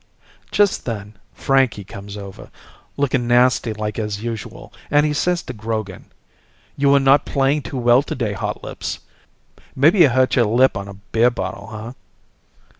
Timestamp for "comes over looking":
1.83-3.27